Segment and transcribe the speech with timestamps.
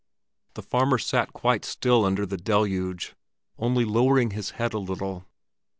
[0.55, 3.13] The farmer sat quite still under the deluge,
[3.59, 5.27] only lowering his head a little.